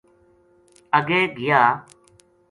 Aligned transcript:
اَگے 0.97 1.21
گیا 1.37 1.61